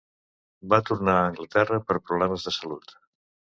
[0.73, 2.99] Va tornar a Anglaterra per problemes de salut.